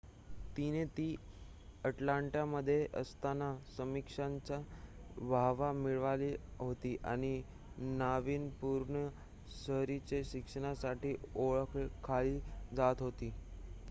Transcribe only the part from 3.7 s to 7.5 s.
समीक्षकांची वाहवा मिळवली होती आणि